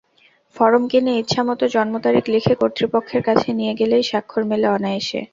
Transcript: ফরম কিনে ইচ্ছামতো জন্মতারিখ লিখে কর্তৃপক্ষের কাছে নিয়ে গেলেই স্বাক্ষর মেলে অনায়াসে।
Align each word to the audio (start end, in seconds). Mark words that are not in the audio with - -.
ফরম 0.55 0.83
কিনে 0.91 1.13
ইচ্ছামতো 1.17 1.65
জন্মতারিখ 1.75 2.25
লিখে 2.33 2.53
কর্তৃপক্ষের 2.61 3.21
কাছে 3.27 3.49
নিয়ে 3.59 3.73
গেলেই 3.79 4.03
স্বাক্ষর 4.09 4.43
মেলে 4.51 4.67
অনায়াসে। 4.69 5.19